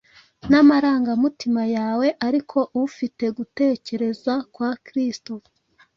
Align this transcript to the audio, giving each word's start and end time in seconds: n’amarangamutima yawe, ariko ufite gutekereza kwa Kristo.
n’amarangamutima 0.49 1.63
yawe, 1.77 2.07
ariko 2.27 2.57
ufite 2.87 3.25
gutekereza 3.37 4.33
kwa 4.53 4.69
Kristo. 4.85 5.33